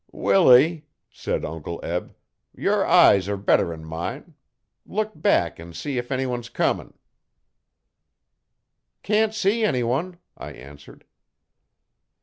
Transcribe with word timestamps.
'Willie,' 0.11 0.87
said 1.11 1.45
Uncle 1.45 1.79
Eb, 1.83 2.15
'your 2.57 2.83
eyes 2.87 3.29
are 3.29 3.37
better'n 3.37 3.85
mine 3.85 4.33
look 4.83 5.11
back 5.13 5.59
and 5.59 5.75
see 5.75 5.99
if 5.99 6.11
anyone's 6.11 6.49
comin'.' 6.49 6.95
'Can't 9.03 9.35
see 9.35 9.63
anyone,' 9.63 10.17
I 10.35 10.53
answered. 10.53 11.05